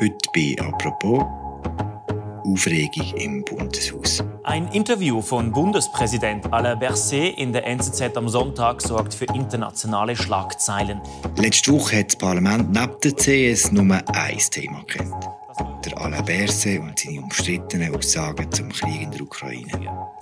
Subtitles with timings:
[0.00, 1.24] Heute bei «Apropos»
[2.44, 4.24] Aufregung im Bundeshaus.
[4.42, 11.00] Ein Interview von Bundespräsident Alain Berset in der NZZ am Sonntag sorgt für internationale Schlagzeilen.
[11.36, 15.14] Letzte Woche hat das Parlament neben der CS nur ein Thema kennt.
[15.84, 19.70] Der Alain Berset und seine umstrittenen Aussagen zum Krieg in der Ukraine.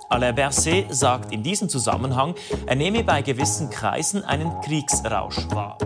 [0.07, 2.35] Alain Berset sagt in diesem Zusammenhang,
[2.67, 5.77] er nehme bei gewissen Kreisen einen Kriegsrausch wahr.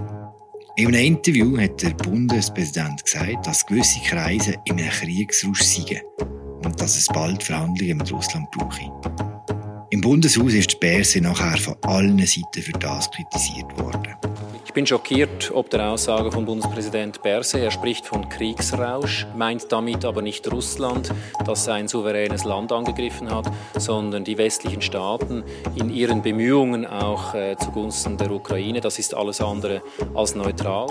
[0.79, 6.03] In einem Interview hat der Bundespräsident gesagt, dass gewisse Kreise in einem Kriegsrausch seien
[6.63, 8.91] und dass es bald Verhandlungen mit Russland brauche.
[9.89, 14.36] Im Bundeshaus ist die Berse nachher von allen Seiten für das kritisiert worden
[14.73, 17.59] bin schockiert ob der Aussage von Bundespräsident Berse.
[17.59, 21.13] Er spricht von Kriegsrausch, meint damit aber nicht Russland,
[21.45, 25.43] das sein souveränes Land angegriffen hat, sondern die westlichen Staaten
[25.75, 28.81] in ihren Bemühungen auch äh, zugunsten der Ukraine.
[28.81, 29.81] Das ist alles andere
[30.13, 30.87] als neutral.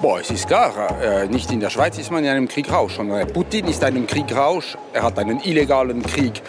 [0.00, 3.26] Boah, es ist klar, äh, nicht in der Schweiz ist man in einem Kriegrausch, sondern
[3.32, 4.76] Putin ist in einem Kriegrausch.
[4.92, 6.42] Er hat einen illegalen Krieg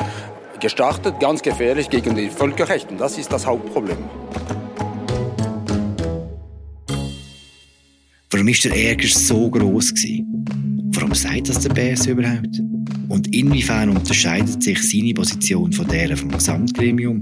[0.60, 2.95] gestartet, ganz gefährlich gegen die Völkerrechte.
[2.95, 4.27] Das ist das Hauptproblem.
[8.30, 9.94] Warum war der Ärger so groß
[10.92, 12.61] Warum sagt das der Bärs überhaupt?
[13.08, 17.22] Und inwiefern unterscheidet sich seine Position von der vom Gesamtgremium?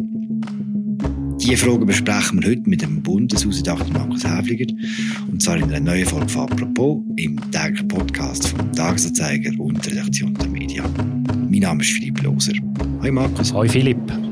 [1.40, 4.74] Diese Fragen besprechen wir heute mit dem Bundeshausdachter Markus Häfliger.
[5.30, 9.92] Und zwar in einer neuen Folge von «Apropos» im täglichen Podcast vom Tagesanzeiger und der
[9.92, 10.86] Redaktion der Medien.
[11.52, 12.54] Mein Name ist Philipp Loser.
[13.02, 13.54] Hi Markus.
[13.54, 14.25] Hi Philipp.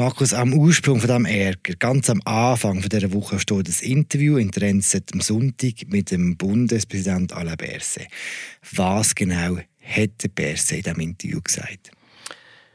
[0.00, 4.38] Markus, am Ursprung von diesem Ärger, ganz am Anfang von dieser Woche, steht das Interview
[4.38, 8.08] in der NZZ am Sonntag mit dem Bundespräsident Alain Berset.
[8.74, 11.90] Was genau hat der Berset in diesem Interview gesagt?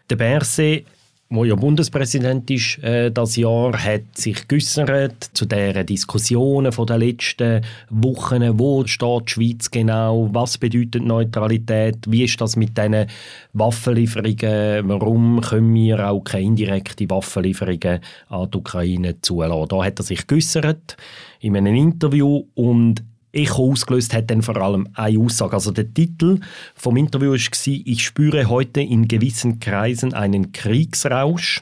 [0.07, 0.85] Der Berset
[1.29, 6.99] wo ja Bundespräsident ist äh, das Jahr, hat sich geäußert zu den Diskussionen von den
[6.99, 8.59] letzten Wochen.
[8.59, 10.29] Wo steht die Schweiz genau?
[10.31, 11.97] Was bedeutet Neutralität?
[12.07, 13.07] Wie ist das mit diesen
[13.53, 14.87] Waffenlieferungen?
[14.87, 19.67] Warum können wir auch keine indirekten Waffenlieferungen an die Ukraine zulassen?
[19.69, 20.95] Da hat er sich geäußert
[21.39, 23.03] in einem Interview und
[23.35, 25.53] Echo ausgelöst hat dann vor allem eine Aussage.
[25.53, 26.39] Also der Titel
[26.75, 31.61] vom Interview war «Ich spüre heute in gewissen Kreisen einen Kriegsrausch».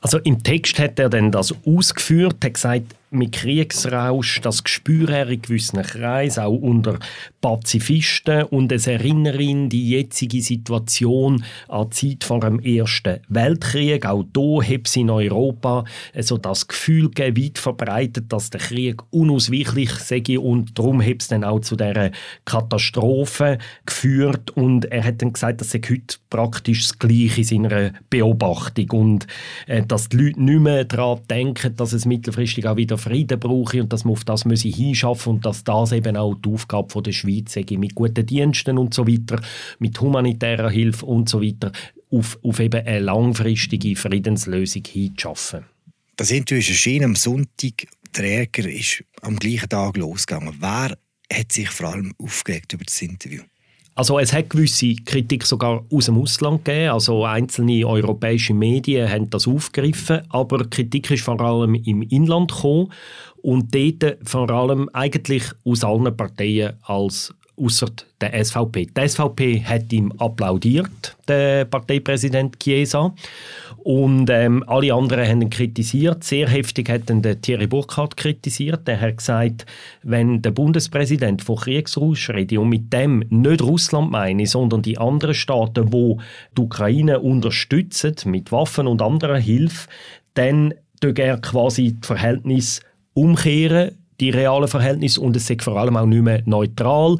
[0.00, 5.40] Also im Text hat er dann das ausgeführt, hat gesagt, mit Kriegsrausch, das Gespür in
[5.40, 6.98] gewissen Kreisen, auch unter
[7.40, 8.44] Pazifisten.
[8.44, 14.06] Und es erinnert ihn die jetzige Situation an die Zeit vor dem Ersten Weltkrieg.
[14.06, 15.84] Auch hier hat es in Europa
[16.14, 21.28] also das Gefühl gegeben, weit verbreitet, dass der Krieg unausweichlich sei und darum hat es
[21.28, 22.10] dann auch zu dieser
[22.44, 24.50] Katastrophe geführt.
[24.50, 29.26] Und er hat dann gesagt, dass sei heute praktisch das Gleiche in seiner Beobachtung und
[29.66, 33.82] äh, dass die Leute nicht mehr daran denken, dass es mittelfristig auch wieder Frieden brauche
[33.82, 37.12] und dass man auf das müsse hinschaffen und dass das eben auch die Aufgabe der
[37.12, 39.40] Schweiz sei, mit guten Diensten und so weiter,
[39.78, 41.72] mit humanitärer Hilfe und so weiter,
[42.10, 45.64] auf, auf eben eine langfristige Friedenslösung hinzuschaffen.
[46.16, 47.86] Das Interview ist erschienen am Sonntag.
[48.16, 50.54] Der Ärger ist am gleichen Tag losgegangen.
[50.58, 50.96] Wer
[51.32, 53.42] hat sich vor allem aufgeregt über das Interview?
[53.96, 59.30] Also es hat gewisse Kritik sogar aus dem Ausland gegeben, also einzelne europäische Medien haben
[59.30, 62.92] das aufgegriffen, aber Kritik ist vor allem im Inland gekommen.
[63.40, 67.88] Und dort vor allem eigentlich aus allen Parteien als außer
[68.20, 68.86] der SVP.
[68.96, 73.14] Die SVP hat ihm applaudiert, der Parteipräsident Chiesa.
[73.78, 76.24] Und ähm, alle anderen haben ihn kritisiert.
[76.24, 78.86] Sehr heftig hat ihn der Thierry Burkhardt kritisiert.
[78.88, 79.64] Der hat gesagt,
[80.02, 85.34] wenn der Bundespräsident von Kriegsrausch redet und mit dem nicht Russland meine, sondern die anderen
[85.34, 86.18] Staaten, wo
[86.56, 89.88] die Ukraine unterstützen mit Waffen und anderer Hilfe,
[90.34, 92.80] dann er quasi das Verhältnis
[93.14, 97.18] umkehren die realen Verhältnisse und es ist vor allem auch nicht mehr neutral.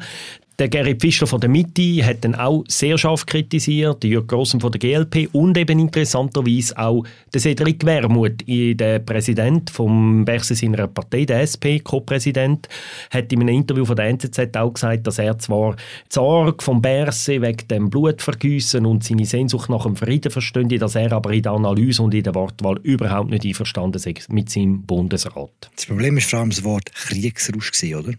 [0.59, 4.71] Der Gerrit Fischer von der Mitte hat dann auch sehr scharf kritisiert, Jörg Grossen von
[4.71, 11.25] der GLP und eben interessanterweise auch der Cedric Wermuth, der Präsident vom Berse seiner Partei,
[11.25, 12.67] der SP, Co-Präsident,
[13.11, 16.81] hat in einem Interview von der NZZ auch gesagt, dass er zwar die Sorge vom
[16.81, 21.43] Berse wegen dem Blutvergießen und seine Sehnsucht nach dem Frieden verstünde, dass er aber in
[21.43, 25.69] der Analyse und in der Wortwahl überhaupt nicht einverstanden sei mit seinem Bundesrat.
[25.75, 28.13] Das Problem ist vor allem das Wort Kriegsrausch, oder?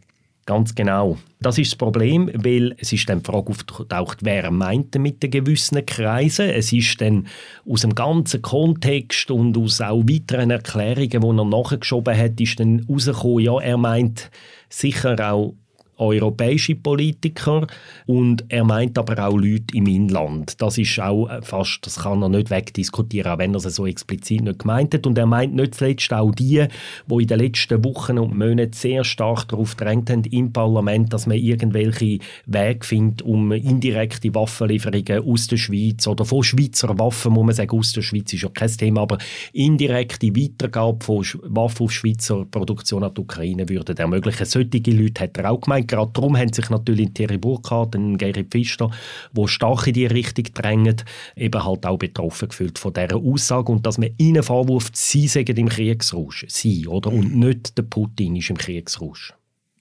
[0.49, 1.19] Ganz genau.
[1.41, 5.31] Das ist das Problem, weil es ist dann die Frage aufgetaucht, wer meint mit den
[5.31, 6.49] gewissen Kreisen.
[6.49, 7.27] Es ist dann
[7.69, 12.87] aus dem ganzen Kontext und aus auch weiteren Erklärungen, die er nachgeschoben hat, ist dann
[12.89, 14.31] herausgekommen, ja, er meint
[14.71, 15.53] sicher auch
[15.99, 17.67] europäische Politiker
[18.07, 20.61] und er meint aber auch Leute im Inland.
[20.61, 24.43] Das ist auch fast, das kann er nicht wegdiskutieren, auch wenn er es so explizit
[24.43, 25.07] nicht gemeint hat.
[25.07, 26.67] Und er meint nicht zuletzt auch die,
[27.07, 31.27] die in den letzten Wochen und Monaten sehr stark darauf drängt haben im Parlament, dass
[31.27, 37.47] man irgendwelche Wege findet, um indirekte Waffenlieferungen aus der Schweiz oder von Schweizer Waffen, muss
[37.47, 39.19] man sagen, aus der Schweiz ist ja kein Thema, aber
[39.53, 44.47] indirekte Weitergabe von Waffen auf Schweizer Produktion an die Ukraine würden ermöglichen.
[44.47, 45.88] Solche Leute hat er auch gemeint.
[45.89, 48.91] Gerade darum haben sich natürlich Thierry Burkhardt und Gerrit Pfister,
[49.33, 50.97] die stark in diese Richtung drängen,
[51.37, 55.57] eben halt auch betroffen gefühlt von dieser Aussage und dass man ihnen vorwirft, sie sagen
[55.57, 56.47] im Kriegsrausch.
[56.49, 57.11] Sie, oder?
[57.11, 57.41] Und mhm.
[57.41, 59.33] nicht der Putin ist im Kriegsrausch.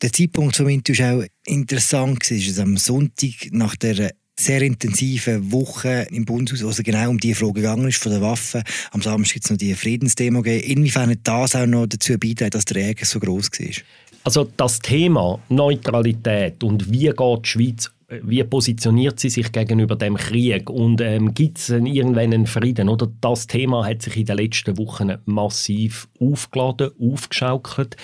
[0.02, 2.30] Der Zeitpunkt zum Interview war auch interessant.
[2.30, 7.18] Es war am Sonntag nach der sehr intensiven Woche im Bundeshaus, wo es genau um
[7.18, 8.62] die Frage gegangen ist von den Waffen.
[8.92, 10.78] Am Samstag gibt es noch die Friedensdemo gegeben.
[10.78, 13.68] Inwiefern hat das auch noch dazu beitragen, dass der Ärger so groß war?
[14.28, 20.16] Also das Thema Neutralität und wie geht die Schweiz wie positioniert sie sich gegenüber dem
[20.16, 22.88] Krieg und ähm, gibt es irgendwann einen Frieden?
[22.88, 27.98] Oder das Thema hat sich in den letzten Wochen massiv aufgeladen, aufgeschaukelt.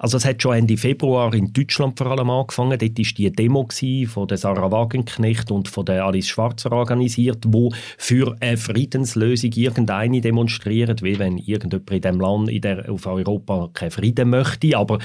[0.00, 2.76] Also es hat schon Ende Februar in Deutschland vor allem angefangen.
[2.80, 3.68] Dort war die Demo
[4.08, 10.20] von der Sarah Wagenknecht und von der Alice Schwarzer organisiert, wo für eine Friedenslösung irgendeine
[10.20, 14.76] demonstrieren, wie wenn irgendjemand in dem Land, in der, auf Europa keinen Frieden möchte.
[14.76, 14.98] Aber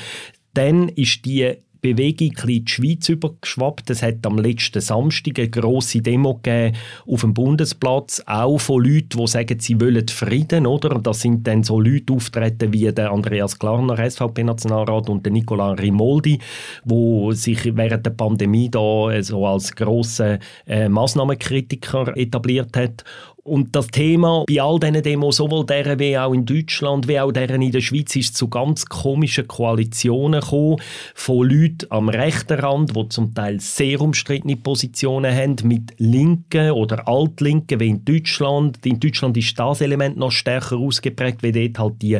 [0.54, 3.90] dann ist die Bewegung in die Schweiz übergeschwappt.
[3.90, 6.75] Es hat am letzten Samstag eine grosse Demo gegeben
[7.07, 11.00] auf dem Bundesplatz, auch von Leuten, die sagen, sie wollen Frieden, oder?
[11.00, 16.40] Das sind dann so Leute auftreten wie der Andreas Klarner, SVP-Nationalrat, und der Nicola Rimoldi,
[16.84, 23.06] wo sich während der Pandemie da so als grosse äh, Massnahmenkritiker etabliert hat.
[23.50, 27.31] Und das Thema bei all diesen Demos, sowohl deren wie auch in Deutschland, wie auch
[27.31, 30.78] deren in der Schweiz, ist zu ganz komischen Koalitionen gekommen,
[31.16, 37.07] von Leuten am rechten Rand, die zum Teil sehr umstrittene Positionen haben, mit Linken oder
[37.07, 38.86] Altlinken, wie in Deutschland.
[38.86, 42.19] In Deutschland ist das Element noch stärker ausgeprägt, weil dort halt die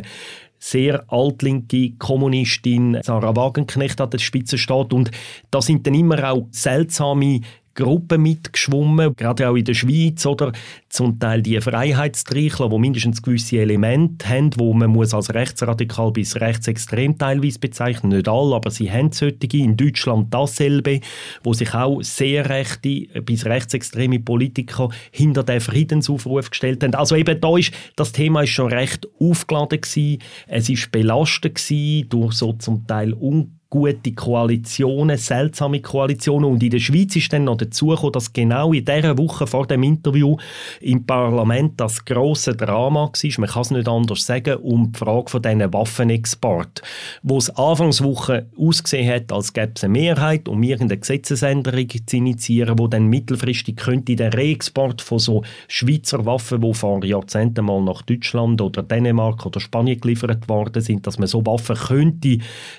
[0.60, 4.92] sehr altlinke Kommunistin Sarah Wagenknecht an der Spitze steht.
[4.92, 5.10] Und
[5.50, 7.40] da sind dann immer auch seltsame
[7.80, 10.52] Gruppen mitgeschwommen, gerade auch in der Schweiz, oder?
[10.88, 16.36] Zum Teil die Freiheitstrichler, die mindestens gewisse Elemente haben, wo man muss als rechtsradikal bis
[16.36, 21.00] rechtsextrem teilweise bezeichnen, nicht alle, aber sie haben solche, in Deutschland dasselbe,
[21.42, 26.94] wo sich auch sehr rechte bis rechtsextreme Politiker hinter den Friedensaufruf gestellt haben.
[26.94, 32.08] Also eben da ist, das Thema ist schon recht aufgeladen gewesen, es ist belastet gewesen
[32.08, 36.50] durch so zum Teil un gute Koalitionen, seltsame Koalitionen.
[36.50, 39.66] Und in der Schweiz ist dann noch dazu gekommen, dass genau in dieser Woche vor
[39.66, 40.36] dem Interview
[40.80, 45.30] im Parlament das große Drama war, man kann es nicht anders sagen, um die Frage
[45.30, 46.82] von diesen Waffenexport.
[47.22, 52.78] Wo es Anfangswoche ausgesehen hat, als gäbe es eine Mehrheit, um irgendeine Gesetzesänderung zu initiieren,
[52.78, 58.02] wo dann mittelfristig könnte der Reexport von so Schweizer Waffen, die vor Jahrzehnten mal nach
[58.02, 62.38] Deutschland oder Dänemark oder Spanien geliefert worden sind, dass man so Waffen könnte,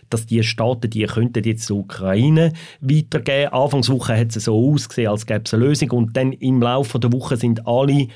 [0.10, 3.54] dass die Staaten Staaten, die könnten jetzt die Ukraine weitergeben.
[3.54, 7.12] Anfangswoche hat es so ausgesehen, als gäbe es eine Lösung und dann im Laufe der
[7.13, 8.07] Woche sind alle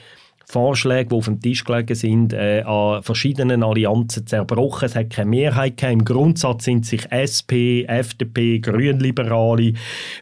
[0.47, 4.85] Vorschläge, die auf dem Tisch gelegen sind, äh, an verschiedenen Allianzen zerbrochen.
[4.85, 6.01] Es hat keine Mehrheit gegeben.
[6.01, 9.73] Im Grundsatz sind sich SP, FDP, Grünliberale,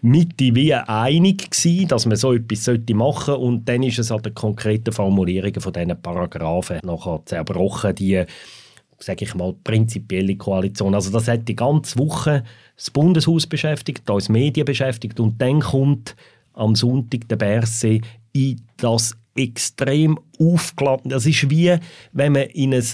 [0.02, 3.38] Mitte wie einig gewesen, dass man so etwas machen sollte.
[3.38, 8.24] Und dann ist es an den konkreten Formulierungen von diesen Paragraphen nachher zerbrochen, die
[9.06, 10.96] sage ich mal, prinzipielle Koalition.
[10.96, 12.44] Also das hat die ganze Woche
[12.76, 16.16] das Bundeshaus beschäftigt, uns Medien beschäftigt und dann kommt
[16.54, 18.00] am Sonntag der Berse
[18.34, 21.10] in das extrem aufgeladen.
[21.10, 21.76] Das ist wie,
[22.12, 22.86] wenn man in ein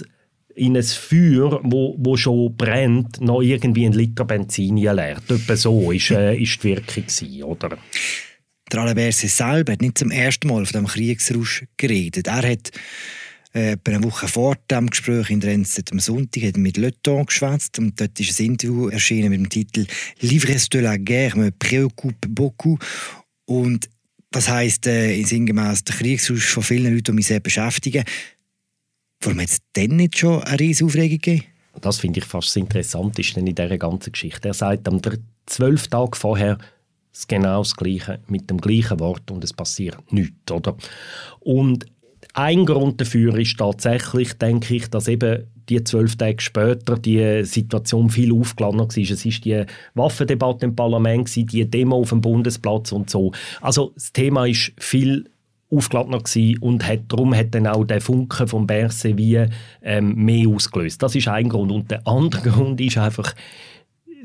[0.56, 5.30] in ein Feuer, wo, wo schon brennt, noch irgendwie einen Liter Benzin leert.
[5.30, 7.78] Etwa so ist, äh, ist die Wirkung gewesen, oder?
[8.70, 12.26] Der Alain Berset selber hat nicht zum ersten Mal von dem Kriegsrausch geredet.
[12.26, 12.72] Er hat
[13.52, 17.78] äh, eine Woche vor dem Gespräch in NZZ am Sonntag hat mit Le Temps geschwätzt
[17.78, 19.86] und dort ist ein Interview erschienen mit dem Titel
[20.20, 22.78] «L'ivresse de la guerre me préoccupe beaucoup»
[23.46, 23.88] und
[24.30, 28.04] das heisst äh, sinngemäß der Kriegsrausch von vielen Leuten, die mich sehr beschäftigen.
[29.20, 31.44] Warum hat es denn nicht schon eine riesige Aufregung gegeben?
[31.80, 34.48] Das finde ich fast das Interessanteste in dieser ganzen Geschichte.
[34.48, 35.00] Er sagt am
[35.46, 36.58] zwölf Tage vorher
[37.26, 40.76] genau das Gleiche mit dem gleichen Wort und es passiert nichts, oder?
[41.40, 41.86] Und
[42.34, 48.10] ein Grund dafür ist tatsächlich, denke ich, dass eben die zwölf Tage später die Situation
[48.10, 48.98] viel aufgeladener war.
[48.98, 53.32] Es war die Waffendebatte im Parlament, die Demo auf dem Bundesplatz und so.
[53.60, 55.30] Also das Thema ist viel
[55.70, 56.22] aufgeladener
[56.60, 59.46] und hat, darum hat dann auch der Funke vom Berse wie
[59.82, 61.02] ähm, mehr ausgelöst.
[61.02, 61.70] Das ist ein Grund.
[61.70, 63.34] Und der andere Grund ist einfach,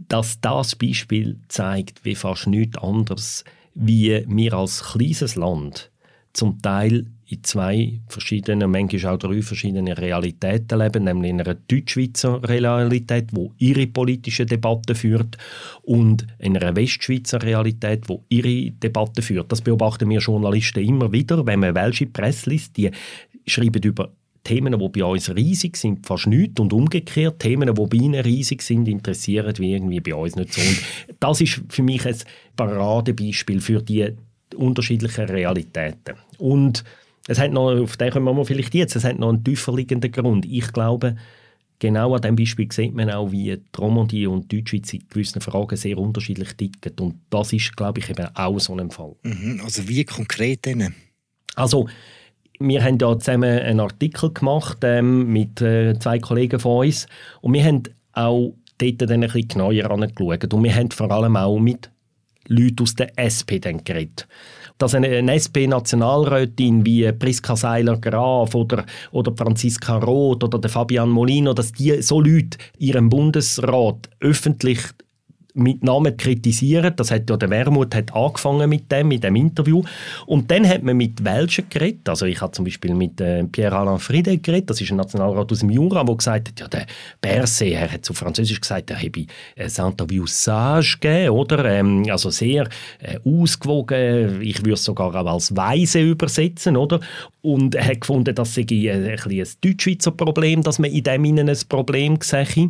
[0.08, 3.44] dass das Beispiel zeigt, wie fast nichts anderes,
[3.76, 5.92] wie wir als kleines Land
[6.34, 12.48] zum Teil in zwei verschiedenen, manchmal auch drei verschiedenen Realitäten leben, nämlich in einer Deutschschweizer
[12.48, 15.38] Realität, wo ihre politische Debatte führt,
[15.82, 19.52] und in einer Westschweizer Realität, wo ihre Debatte führt.
[19.52, 22.92] Das beobachten wir Journalisten immer wieder, wenn man welche Presse liest, die
[23.48, 24.12] schreiben über
[24.44, 26.60] Themen, die bei uns riesig sind, fast nichts.
[26.60, 30.62] Und umgekehrt, Themen, die bei ihnen riesig sind, interessieren wie irgendwie bei uns nicht so.
[30.62, 30.84] Und
[31.20, 32.16] das ist für mich ein
[32.56, 34.14] Paradebeispiel für die
[34.56, 36.16] unterschiedlichen Realitäten.
[36.38, 36.84] Und
[37.28, 40.12] es hat noch, auf den kommen wir vielleicht jetzt, es hat noch einen tiefer liegenden
[40.12, 40.46] Grund.
[40.46, 41.16] Ich glaube,
[41.80, 45.42] genau an diesem Beispiel sieht man auch, wie die Romandie und die Deutschschweiz in gewissen
[45.42, 46.94] Fragen sehr unterschiedlich ticken.
[47.00, 49.16] Und das ist, glaube ich, eben auch so ein Fall.
[49.24, 50.94] Mhm, also wie konkret denn?
[51.56, 51.88] Also,
[52.60, 57.08] wir haben ja zusammen einen Artikel gemacht ähm, mit äh, zwei Kollegen von uns
[57.42, 61.36] und wir haben auch dort dann ein bisschen genauer angeschaut und wir haben vor allem
[61.36, 61.90] auch mit
[62.48, 64.28] Leuten aus der SP dann geredet.
[64.78, 71.54] Dass eine, eine SP-Nationalrätin wie Priska Seiler-Graf oder, oder Franziska Roth oder der Fabian Molino,
[71.54, 74.80] dass die so Leute ihrem Bundesrat öffentlich
[75.56, 76.94] mit Namen kritisieren.
[76.96, 79.82] Das hat ja der Wermut hat angefangen mit dem, mit dem Interview.
[80.26, 82.08] Und dann hat man mit Welschen geredet.
[82.10, 84.70] Also ich habe zum Beispiel mit äh, Pierre-Alain Friede geredet.
[84.70, 86.86] Das ist ein Nationalrat aus dem Jura, der gesagt hat, ja, der
[87.22, 89.26] Berset, er hat zu Französisch gesagt, er habe
[89.58, 91.66] ein Interview sage gegeben, oder?
[91.66, 92.68] Ähm, also sehr
[93.00, 94.42] äh, ausgewogen.
[94.42, 97.00] Ich würde es sogar auch als weise übersetzen, oder?
[97.42, 101.24] Und er hat gefunden, das sei ein, ein, ein Deutschschweizer Problem, dass man in dem
[101.26, 102.70] ein Problem sehe.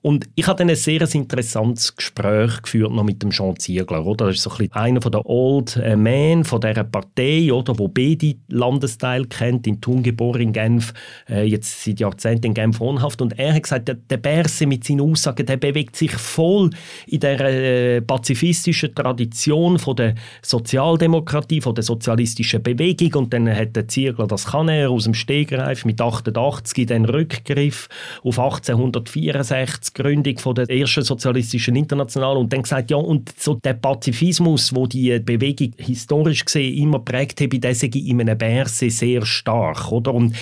[0.00, 2.23] Und ich hatte ein sehr interessantes Gespräch
[2.62, 4.04] geführt noch mit dem Jean Ziegler.
[4.06, 4.26] Oder?
[4.26, 8.34] Das ist so ein einer der Old äh, Men von dieser Partei, oder, wo beide
[8.48, 10.94] Landesteile kennt, in Thun geboren, in Genf,
[11.28, 13.20] äh, jetzt seit Jahrzehnten in Genf wohnhaft.
[13.20, 16.70] Und er hat gesagt, der, der Berse mit seinen Aussagen, der bewegt sich voll
[17.06, 23.24] in der äh, pazifistischen Tradition von der Sozialdemokratie, von der sozialistischen Bewegung.
[23.24, 27.88] Und dann hat der Ziegler, das kann er aus dem Stegreif mit 88 den Rückgriff
[28.22, 33.74] auf 1864 Gründung von der ersten sozialistischen Internationalen und dann gesagt, ja, und so der
[33.74, 39.24] Pazifismus, wo die Bewegung historisch gesehen immer prägt hat, der sei in einem Berse sehr
[39.24, 40.14] stark, oder?
[40.14, 40.34] Und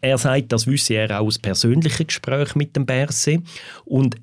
[0.00, 3.42] er sagt, das wüsste er auch aus persönlichen Gesprächen mit dem Berse
[3.84, 4.16] und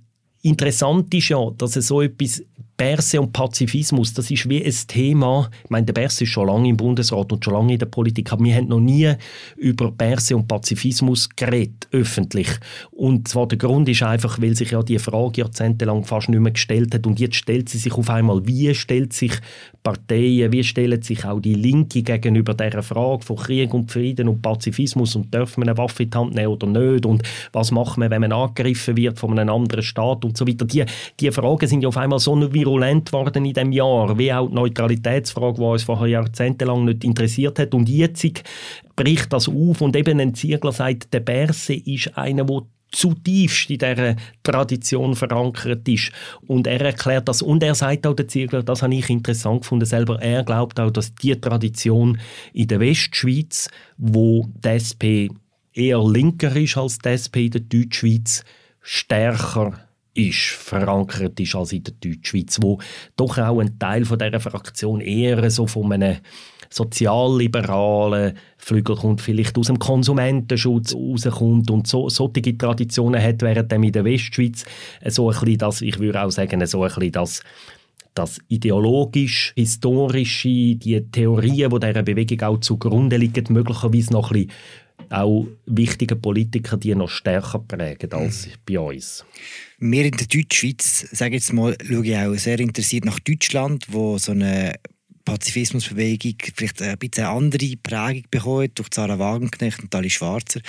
[0.43, 2.43] Interessant ist ja, dass es so etwas
[2.81, 5.51] Berse und Pazifismus, das ist wie ein Thema.
[5.63, 8.33] Ich meine, der Berse ist schon lange im Bundesrat und schon lange in der Politik,
[8.33, 9.13] aber wir haben noch nie
[9.55, 12.49] über Berse und Pazifismus geredet, öffentlich.
[12.89, 16.53] Und zwar der Grund ist einfach, weil sich ja die Frage jahrzehntelang fast nicht mehr
[16.53, 18.47] gestellt hat und jetzt stellt sie sich auf einmal.
[18.47, 19.33] Wie stellt sich
[19.83, 24.41] Parteien, wie stellen sich auch die Linke gegenüber dieser Frage von Krieg und Frieden und
[24.41, 27.21] Pazifismus und dürfen wir eine Waffe in die Hand nehmen oder nicht und
[27.53, 30.65] was macht man, wenn man angegriffen wird von einem anderen Staat und so weiter.
[30.65, 30.83] Die,
[31.19, 34.47] die Fragen sind ja auf einmal so virulent virulent worden in dem Jahr, wie auch
[34.47, 37.73] die Neutralitätsfrage, die uns vorher jahrzehntelang nicht interessiert hat.
[37.73, 38.25] Und jetzt
[38.95, 42.61] bricht das auf und eben ein Ziegler sagt, der Berse ist einer, der
[42.91, 46.11] zutiefst in dieser Tradition verankert ist.
[46.45, 47.41] Und er erklärt das.
[47.41, 50.91] Und er sagt auch, der Ziegler, das habe ich interessant gefunden selber, er glaubt auch,
[50.91, 52.19] dass die Tradition
[52.53, 55.29] in der Westschweiz, wo die SP
[55.73, 58.43] eher linker ist als die SP in der Deutschschweiz,
[58.81, 62.79] stärker ist, verankert ist als in der Deutschschweiz, wo
[63.15, 66.17] doch auch ein Teil von dieser Fraktion eher so von einem
[66.69, 73.91] sozialliberalen Flügel kommt, vielleicht aus dem Konsumentenschutz rauskommt und so, solche Traditionen hat, während in
[73.91, 74.63] der Westschweiz
[75.07, 77.41] so ein bisschen das, ich würde auch sagen, so ein bisschen das
[78.13, 84.51] das ideologisch-historische, die Theorien, die dieser Bewegung auch zugrunde liegen, möglicherweise noch ein bisschen
[85.09, 88.51] auch wichtige Politiker, die noch stärker prägen als mhm.
[88.65, 89.25] bei uns.
[89.83, 94.19] Wir in der Deutschschweiz, sage jetzt mal, schaue ich auch sehr interessiert nach Deutschland, wo
[94.19, 94.75] so eine
[95.25, 100.59] Pazifismusbewegung vielleicht ein bisschen andere Prägung bekommt durch Sarah Wagenknecht und Ali Schwarzer.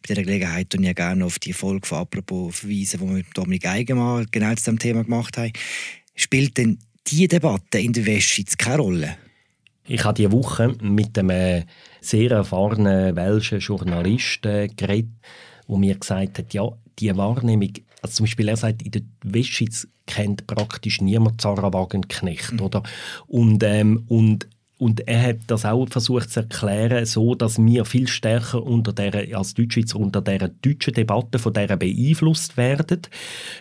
[0.00, 3.26] Bei dieser Gelegenheit tun ich gerne auf die Folge von «Apropos» verweisen, die wir mit
[3.34, 5.52] Dominik Eigenmann genau zu diesem Thema gemacht haben.
[6.14, 9.16] Spielt denn diese Debatte in der Westschweiz keine Rolle?
[9.86, 11.64] Ich habe diese Woche mit einem
[12.00, 15.10] sehr erfahrenen welschen Journalisten geredet,
[15.68, 19.88] der mir gesagt hat, ja, die Wahrnehmung, also zum Beispiel er sagt, in der Westschweiz
[20.06, 22.60] kennt praktisch niemand Zara Wagenknecht, mhm.
[22.60, 22.82] oder?
[23.26, 24.48] Und, ähm, und
[24.82, 29.38] und er hat das auch versucht zu erklären, so dass wir viel stärker unter der,
[29.38, 33.02] als Deutschschweizer unter der deutschen Debatte von der beeinflusst werden.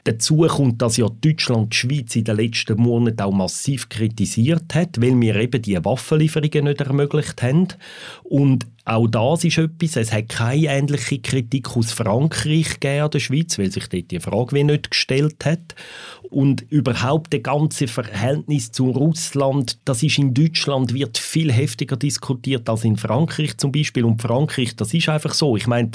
[0.04, 5.00] Dazu kommt, dass ja Deutschland die Schweiz in den letzten Monaten auch massiv kritisiert hat,
[5.00, 7.68] weil wir eben die Waffenlieferungen nicht ermöglicht haben.
[8.24, 9.96] Und auch das ist etwas.
[9.96, 14.20] Es hat keine ähnliche Kritik aus Frankreich gegeben an der Schweiz, weil sich dort die
[14.20, 15.76] Frage wie nicht gestellt hat.
[16.32, 22.70] Und überhaupt das ganze Verhältnis zu Russland, das ist in Deutschland wird viel heftiger diskutiert
[22.70, 24.06] als in Frankreich zum Beispiel.
[24.06, 25.58] Und Frankreich, das ist einfach so.
[25.58, 25.92] Ich meine,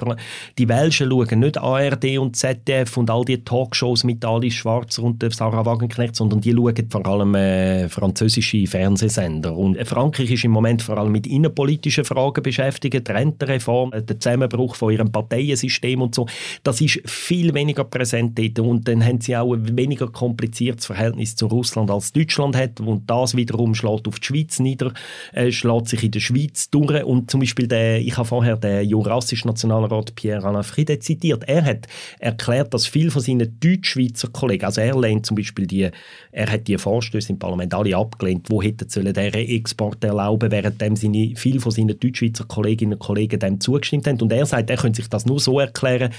[0.59, 5.25] die Welschen schauen nicht ARD und ZDF und all die Talkshows mit Alice Schwarzer und
[5.35, 9.57] Sarah Wagenknecht, sondern die schauen vor allem äh, französische Fernsehsender.
[9.57, 14.93] Und Frankreich ist im Moment vor allem mit innenpolitischen Fragen beschäftigt, Rentenreform, der Zusammenbruch von
[14.93, 16.27] ihrem Parteiensystem und so.
[16.63, 18.59] Das ist viel weniger präsent dort.
[18.59, 23.37] Und dann haben sie auch weniger kompliziertes Verhältnis zu Russland als Deutschland hat und das
[23.37, 24.93] wiederum schlägt auf die Schweiz nieder,
[25.33, 28.89] äh, schlägt sich in der Schweiz durch und zum Beispiel der, ich habe vorher den
[28.89, 31.87] jurassischen Nationalrat Pierre-Alain Friede zitiert, er hat
[32.19, 35.91] erklärt, dass viele von seinen Deutschschweizer Kollegen, also er lehnt zum Beispiel die,
[36.33, 40.79] er hat die Vorstöße im Parlament alle abgelehnt, wo hätten sollen der Export erlauben, während
[40.99, 44.77] seine, viele von seinen Deutschschweizer Kolleginnen und Kollegen dem zugestimmt haben und er sagt, er
[44.77, 46.13] könnte sich das nur so erklären,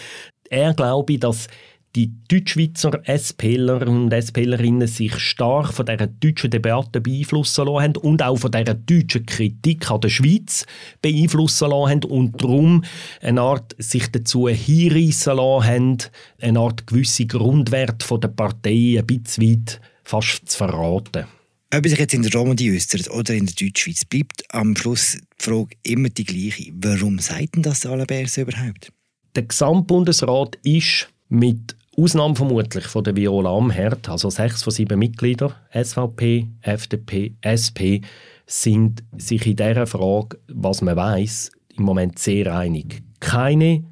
[0.50, 1.48] er glaube, dass
[1.96, 8.22] die Deutschschweizer SPler und SPlerinnen sich stark von dieser deutschen Debatte beeinflussen lassen haben und
[8.22, 10.66] auch von dieser deutschen Kritik an der Schweiz
[11.01, 12.84] beeinflussen lassen haben und darum
[13.22, 15.98] eine Art sich dazu hinreissen lassen haben,
[16.39, 21.25] eine Art gewisse Grundwert von der Partei ein bisschen weit fast zu verraten.
[21.76, 25.44] Ob sich jetzt in der Romandie äußert oder in der Deutschschweiz, bleibt am Schluss die
[25.44, 26.72] Frage immer die gleiche.
[26.74, 28.94] Warum sagt denn das Alaberse überhaupt?
[29.36, 35.56] Der Gesamtbundesrat ist mit Ausnahme vermutlich von der Viola Amherd, also sechs von sieben Mitgliedern,
[35.74, 38.00] SVP, FDP, SP,
[38.46, 43.04] sind sich in dieser Frage, was man weiß, im Moment sehr einig.
[43.20, 43.84] Keine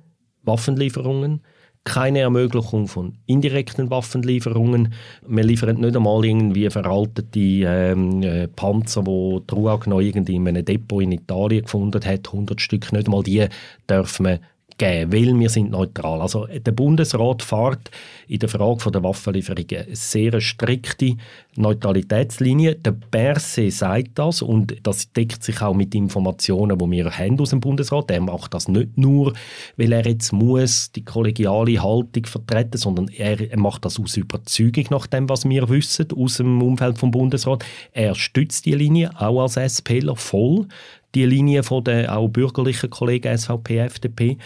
[0.43, 1.41] Waffenlieferungen,
[1.85, 4.93] keine Ermöglichung von indirekten Waffenlieferungen.
[5.25, 10.47] Wir liefern nicht einmal irgendwie veraltete ähm, äh, Panzer, die die RUAG noch irgendwie in
[10.47, 12.27] einem Depot in Italien gefunden hat.
[12.27, 13.45] 100 Stück, nicht einmal die
[13.87, 14.39] dürfen wir
[14.77, 16.21] geben, weil wir sind neutral.
[16.21, 17.91] Also der Bundesrat fährt
[18.27, 21.15] in der Frage der Waffenlieferungen eine sehr strikte
[21.57, 22.75] Neutralitätslinie.
[22.75, 27.51] Der Berse sagt das und das deckt sich auch mit Informationen, die wir haben aus
[27.51, 28.11] dem Bundesrat.
[28.11, 29.33] Er macht das nicht nur,
[29.77, 35.07] weil er jetzt muss die kollegiale Haltung vertreten, sondern er macht das aus Überzeugung nach
[35.07, 37.65] dem, was wir wissen aus dem Umfeld vom Bundesrat.
[37.91, 40.67] Er stützt die Linie auch als SPler voll
[41.15, 44.37] die Linie von den auch bürgerlichen Kollegen SVP, FDP.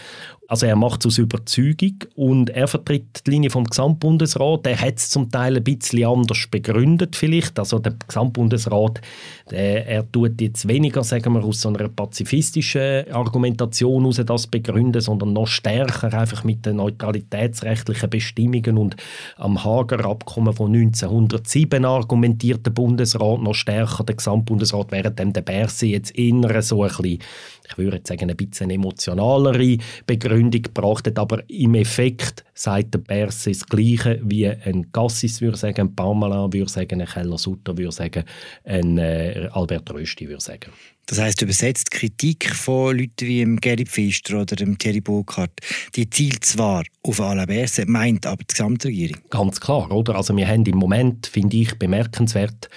[0.50, 4.66] Also er macht es aus Überzeugung und er vertritt die Linie vom Gesamtbundesrat.
[4.66, 7.56] Er hat es zum Teil ein bisschen anders begründet vielleicht.
[7.60, 9.00] Also der Gesamtbundesrat,
[9.48, 15.00] der, er tut jetzt weniger, sagen wir, aus so einer pazifistischen Argumentation heraus das begründen,
[15.00, 18.96] sondern noch stärker einfach mit den neutralitätsrechtlichen Bestimmungen und
[19.36, 25.42] am Hager Abkommen von 1907 argumentiert der Bundesrat noch stärker, der Gesamtbundesrat, während dem der
[25.42, 27.20] Berse jetzt eher so ein bisschen
[27.70, 32.98] ich würde jetzt sagen, ein bisschen emotionalere Begründung gebracht hat, aber im Effekt sagt der
[32.98, 37.76] Berse das Gleiche, wie ein Gassis würde sagen, ein Parmelin würde sagen, ein Keller Sutter
[37.76, 38.24] würde sagen,
[38.64, 40.70] ein äh, Albert Rösti würde sagen.
[41.06, 45.58] Das heißt übersetzt Kritik von Leuten wie dem Gary Pfister oder dem Thierry Burkhardt,
[45.96, 49.20] die zielt zwar auf Alain Berset, meint aber die Gesamtregierung.
[49.28, 50.14] Ganz klar, oder?
[50.14, 52.68] Also wir haben im Moment, finde ich, bemerkenswert,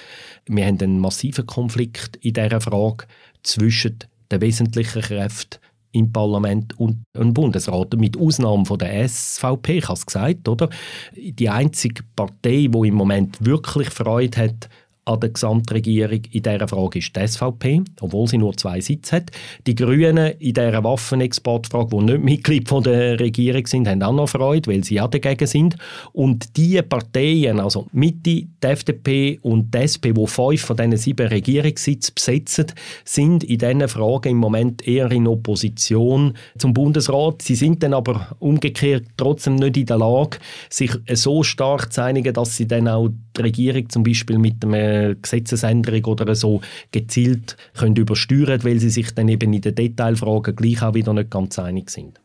[0.47, 3.05] wir haben einen massiven Konflikt in dieser Frage
[3.43, 3.99] zwischen
[4.33, 5.59] den wesentlichen Kräften
[5.93, 10.69] im Parlament und im Bundesrat, mit Ausnahme von der SVP, ich habe es gesagt, oder?
[11.15, 14.69] Die einzige Partei, die im Moment wirklich Freude hat
[15.05, 19.31] an der Gesamtregierung in dieser Frage ist die SVP, obwohl sie nur zwei Sitze hat.
[19.67, 24.29] Die Grünen in dieser Waffenexportfrage, die nicht Mitglied von der Regierung sind, haben auch noch
[24.29, 25.75] Freude, weil sie ja dagegen sind.
[26.13, 31.27] Und diese Parteien, also Mitte, die FDP und die SP, die fünf von diesen sieben
[31.27, 32.67] Regierungssitzen besetzen,
[33.03, 37.41] sind in diesen Fragen im Moment eher in Opposition zum Bundesrat.
[37.41, 40.37] Sie sind dann aber umgekehrt trotzdem nicht in der Lage,
[40.69, 44.92] sich so stark zu einigen, dass sie dann auch die Regierung zum Beispiel mit einem
[45.21, 50.81] Gesetzesänderung oder so gezielt können übersteuern weil sie sich dann eben in den Detailfragen gleich
[50.81, 52.19] auch wieder nicht ganz einig sind.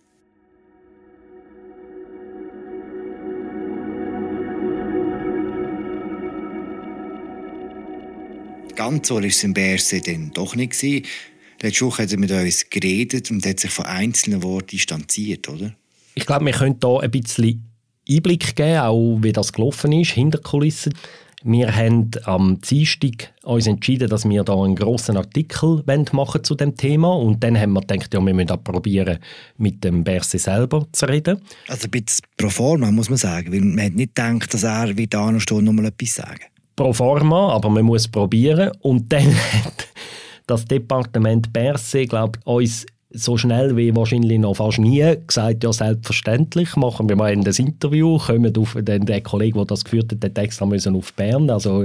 [8.75, 10.81] Ganz so war es im BRC dann doch nicht.
[10.81, 11.05] Gewesen.
[11.61, 15.75] Letzte Woche hat er mit uns geredet und hat sich von einzelnen Worten distanziert, oder?
[16.15, 17.65] Ich glaube, wir können hier ein bisschen
[18.09, 20.95] Einblick geben, auch wie das gelaufen ist, hinter Kulissen.
[21.45, 26.75] Wir haben am Dienstag uns entschieden, dass wir da einen grossen Artikel machen zu dem
[26.77, 29.19] Thema und dann haben wir gedacht, ja, wir müssen auch probieren,
[29.57, 31.41] mit dem Berse selber zu reden.
[31.69, 34.97] Also ein bisschen pro forma, muss man sagen, weil man hat nicht gedacht, dass er
[34.97, 36.45] wie da noch mal etwas sagen.
[36.75, 39.27] Pro forma, aber man muss probieren und dann
[39.65, 39.87] hat
[40.49, 46.77] das Departement Berse, glaube uns so schnell wie wahrscheinlich noch fast nie gesagt, ja selbstverständlich,
[46.77, 50.35] machen wir mal ein Interview, kommen auf, den, der Kollege, der das geführt hat, den
[50.35, 51.85] Text müssen auf Bern, also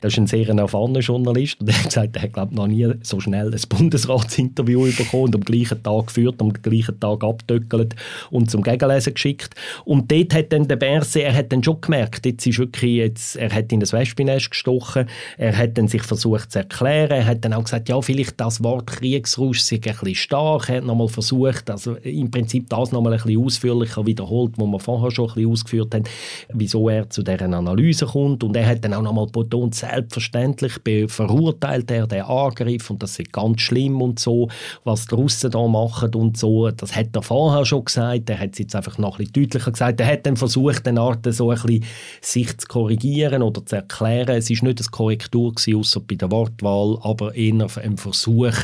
[0.00, 2.90] das ist ein sehr erfahrener Journalist und der hat gesagt, er hat glaube noch nie
[3.02, 7.94] so schnell ein Bundesratsinterview bekommen und am gleichen Tag geführt, am gleichen Tag abdöckelt
[8.30, 9.54] und zum Gegenlesen geschickt.
[9.84, 13.36] Und dort hat dann der Berse, er hat dann schon gemerkt, jetzt ist wirklich, jetzt,
[13.36, 15.06] er hat in das Wespennest gestochen,
[15.38, 18.62] er hat dann sich versucht zu erklären, er hat dann auch gesagt, ja vielleicht das
[18.64, 23.14] Wort Kriegsrausch sei ein bisschen stark, Bach hat nochmal versucht, also im Prinzip das nochmal
[23.14, 26.04] ein bisschen ausführlicher wiederholt, was wir vorher schon ein bisschen ausgeführt haben,
[26.52, 28.44] wieso er zu deren Analyse kommt.
[28.44, 30.74] Und er hat dann auch nochmal betont, selbstverständlich
[31.08, 34.48] verurteilt er den Angriff und das ist ganz schlimm und so,
[34.84, 36.70] was die Russen da machen und so.
[36.70, 39.72] Das hat er vorher schon gesagt, er hat es jetzt einfach noch ein bisschen deutlicher
[39.72, 40.00] gesagt.
[40.00, 41.84] Er hat dann versucht, den Art so ein bisschen
[42.20, 44.36] sich zu korrigieren oder zu erklären.
[44.36, 48.54] Es ist nicht eine Korrektur gewesen, außer bei der Wortwahl, aber eher ein Versuch,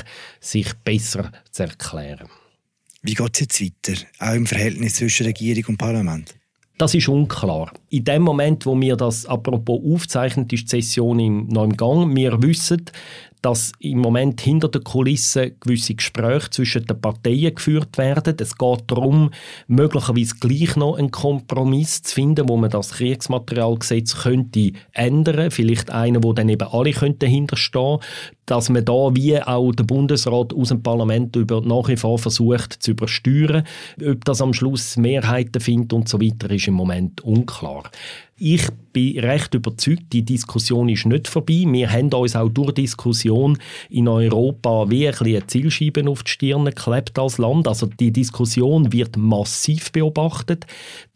[0.40, 2.28] sich besser zu erklären erklären.
[3.02, 6.34] Wie geht es jetzt weiter, auch im Verhältnis zwischen Regierung und Parlament?
[6.80, 7.72] Das ist unklar.
[7.90, 12.16] In dem Moment, wo wir das apropos aufzeichnen, ist die Session im, noch im Gang.
[12.16, 12.86] Wir wissen,
[13.42, 18.36] dass im Moment hinter den Kulissen gewisse Gespräche zwischen den Parteien geführt werden.
[18.38, 19.30] Es geht darum,
[19.66, 26.22] möglicherweise gleich noch einen Kompromiss zu finden, wo man das Kriegsmaterialgesetz könnte ändern, vielleicht einen,
[26.22, 27.98] wo dann eben alle könnten hinterstehen,
[28.46, 32.72] dass man da wie auch der Bundesrat aus dem Parlament über nach wie vor versucht
[32.82, 33.64] zu übersteuern.
[34.04, 37.90] Ob das am Schluss Mehrheiten findet und so weiter, ist im Moment unklar.
[38.42, 41.64] Ich bin recht überzeugt, die Diskussion ist nicht vorbei.
[41.66, 43.58] Wir haben uns auch durch Diskussion
[43.90, 47.68] in Europa wie ein eine Zielscheibe auf die Stirn geklebt als Land.
[47.68, 50.64] Also die Diskussion wird massiv beobachtet.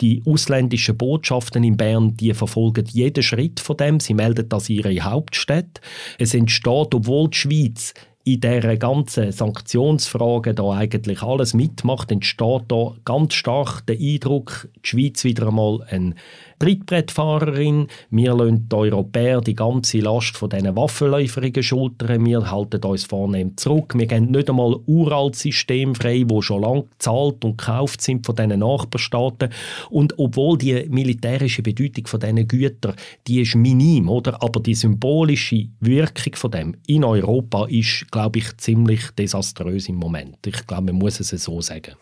[0.03, 4.01] Die ausländischen Botschaften in Bern, die verfolgen jeden Schritt von dem.
[4.01, 5.81] Sie melden das ihre Hauptstadt.
[6.19, 12.95] Es entsteht, obwohl die Schweiz in dieser ganzen Sanktionsfrage da eigentlich alles mitmacht, entsteht da
[13.05, 16.15] ganz stark der Eindruck, die Schweiz wieder einmal ein
[16.59, 17.89] Trittbrettfahrerin.
[18.11, 22.25] Wir lassen die Europäer die ganze Last von diesen Waffenlieferungen schultern.
[22.25, 23.95] Wir halten uns vornehm zurück.
[23.97, 28.37] Wir geben nicht einmal uralt System frei, wo schon lange gezahlt und gekauft sind von
[28.37, 29.51] diesen Nachbarstaaten.
[29.91, 32.95] Und obwohl die militärische Bedeutung von diesen Gütern,
[33.27, 34.43] die ist minim, oder?
[34.43, 40.39] Aber die symbolische Wirkung von dem in Europa ist, glaube ich, ziemlich desaströs im Moment.
[40.47, 41.93] Ich glaube, man muss es so sagen.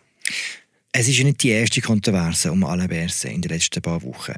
[0.94, 4.35] Es ist ja nicht die erste Kontroverse um Alain Berset in den letzten paar Wochen.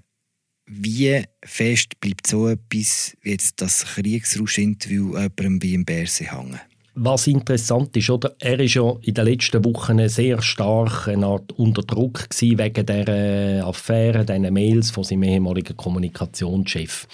[0.66, 6.60] Wie fest bleibt so etwas wie jetzt das Kriegsrausch-Interview jemandem wie im Berset hängen?
[6.94, 8.36] Was interessant ist, oder?
[8.38, 13.66] er ist ja in den letzten Wochen sehr stark eine Art unter Druck wegen der
[13.66, 17.08] Affäre, diesen Mails von seinem ehemaligen Kommunikationschef.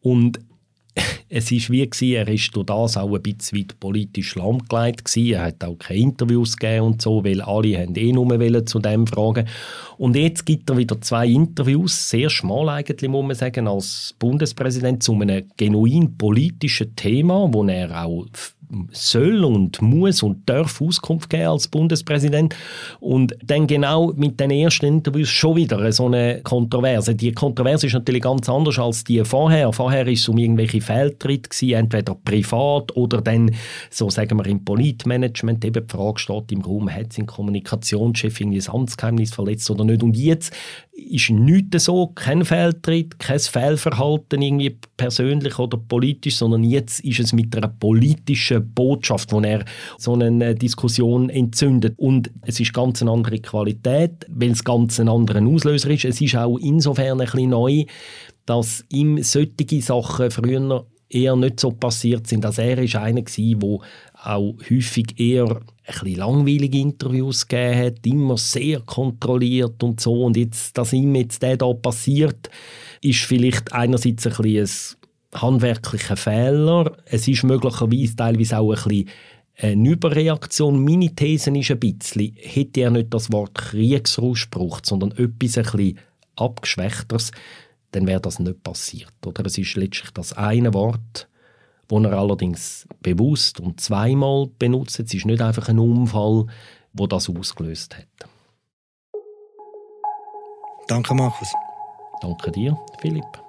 [0.00, 0.38] Und
[1.28, 5.32] es ist wie gewesen, er ist durch das auch ein bisschen politisch lahmgelegt gewesen.
[5.34, 9.06] Er hat auch keine Interviews gegeben und so, weil alle haben eh nur zu dem
[9.06, 9.46] fragen.
[9.98, 15.02] Und jetzt gibt er wieder zwei Interviews, sehr schmal eigentlich, muss man sagen, als Bundespräsident
[15.02, 18.26] zu einem genuin politischen Thema, wo er auch
[18.92, 22.54] soll und muss und darf Auskunft geben als Bundespräsident.
[23.00, 27.14] Und dann genau mit den ersten Interviews schon wieder so eine Kontroverse.
[27.14, 29.72] Die Kontroverse ist natürlich ganz anders als die vorher.
[29.72, 33.50] Vorher ist es um irgendwelche Fehltritte entweder privat oder dann,
[33.90, 35.64] so sagen wir, im Politmanagement.
[35.64, 40.02] Eben die Frage steht im Raum, hat sein Kommunikationschef irgendwie das Amtsgeheimnis verletzt oder nicht?
[40.02, 40.52] Und jetzt
[40.96, 47.32] ist nichts so, kein Fehltritt, kein Fehlverhalten irgendwie persönlich oder politisch, sondern jetzt ist es
[47.32, 49.64] mit einer politischen Botschaft, wo er
[49.98, 51.94] so eine Diskussion entzündet.
[51.96, 56.04] Und es ist ganz eine andere Qualität, weil es ganz ein anderer Auslöser ist.
[56.04, 57.84] Es ist auch insofern ein bisschen neu,
[58.44, 62.44] dass ihm solche Sachen früher eher nicht so passiert sind.
[62.44, 63.78] Also er ist einer der
[64.24, 70.24] auch häufig eher ein bisschen langweilige Interviews gegeben hat, immer sehr kontrolliert und so.
[70.24, 72.50] Und jetzt, dass ihm jetzt der da passiert,
[73.00, 74.96] ist vielleicht einerseits ein bisschen
[75.36, 76.96] ein handwerklicher Fehler.
[77.04, 79.08] Es ist möglicherweise teilweise auch ein bisschen
[79.58, 80.84] eine Überreaktion.
[80.84, 85.64] Meine These ist ein bisschen, hätte er nicht das Wort Kriegsrausch gebraucht, sondern etwas ein
[85.64, 85.98] bisschen
[86.36, 87.30] abgeschwächteres,
[87.92, 89.14] dann wäre das nicht passiert.
[89.24, 91.28] Oder es ist letztlich das eine Wort,
[91.88, 95.00] das er allerdings bewusst und zweimal benutzt.
[95.00, 96.46] Es ist nicht einfach ein Unfall,
[96.92, 98.28] wo das ausgelöst hat.
[100.88, 101.48] Danke, Markus.
[102.20, 103.45] Danke dir, Philipp.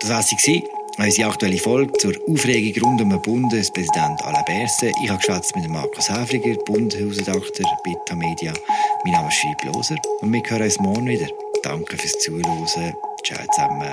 [0.00, 0.62] Das war sie,
[0.98, 4.94] unsere aktuelle Folge zur Aufregung rund um den Bundespräsident Alain Berset.
[5.02, 8.52] Ich habe geschwätzt mit Markus Häfliger, Bundeshausredakteur bei Tamedia.
[9.04, 11.28] Mein Name ist Philipp Loser und wir hören uns morgen wieder.
[11.62, 12.94] Danke fürs Zuhören.
[13.24, 13.92] Ciao zusammen.